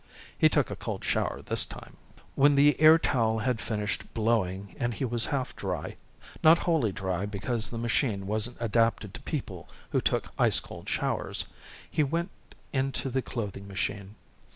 [0.35, 1.95] He took a cold shower this time.
[2.33, 5.95] When the airtowel had finished blowing and he was half dry
[6.43, 11.45] not wholly dry because the machine wasn't adapted to people who took ice cold showers
[11.87, 12.31] he went
[12.73, 14.15] in to the clothing machine.